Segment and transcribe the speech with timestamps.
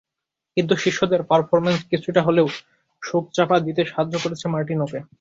[0.57, 2.47] কিন্তু শিষ্যদের পারফরম্যান্স কিছুটা হলেও
[3.03, 4.99] শোক চাপা দিতে সাহায্য করেছে মার্টিনোকে।